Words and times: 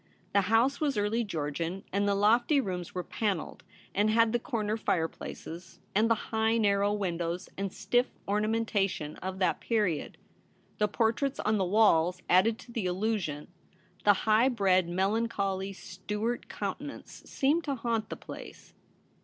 The 0.33 0.41
house 0.49 0.81
was 0.81 0.97
early 0.97 1.23
Georgian, 1.23 1.83
and 1.93 2.07
the 2.07 2.15
lofty 2.15 2.59
rooms 2.59 2.95
were 2.95 3.03
panelled, 3.03 3.63
and 3.93 4.09
had 4.09 4.33
the 4.33 4.39
corner 4.39 4.75
fireplaces 4.75 5.79
and 5.93 6.09
the 6.09 6.31
high 6.31 6.57
narrow 6.57 6.91
win 6.91 7.17
dows 7.17 7.49
and 7.55 7.71
stiff 7.71 8.07
ornamentation 8.27 9.15
of 9.17 9.37
that 9.37 9.59
period. 9.59 10.17
The 10.79 10.87
portraits 10.87 11.39
on 11.41 11.59
the 11.59 11.65
walls 11.65 12.19
added 12.31 12.57
to 12.61 12.71
the 12.71 12.87
illu 12.87 13.19
sion; 13.19 13.49
the 14.03 14.13
high 14.25 14.49
bred 14.49 14.89
melancholy 14.89 15.71
Stuart 15.71 16.49
coun 16.49 16.77
tenance 16.77 17.21
seemed 17.29 17.63
to 17.65 17.75
haunt 17.75 18.09
the 18.09 18.17
place. 18.17 18.73